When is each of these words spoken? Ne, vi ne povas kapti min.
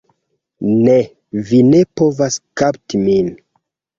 Ne, 0.85 0.95
vi 1.51 1.59
ne 1.67 1.83
povas 2.01 2.39
kapti 2.63 3.05
min. 3.05 3.29